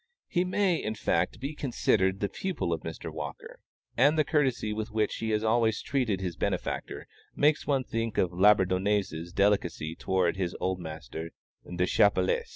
[0.27, 3.13] He may, in fact, be considered the pupil of Mr.
[3.13, 3.59] Walker,
[3.95, 8.33] and the courtesy with which he has always treated his benefactor makes one think of
[8.33, 11.29] Labourdonnais's delicacy towards his old master
[11.69, 12.49] Deschappelles.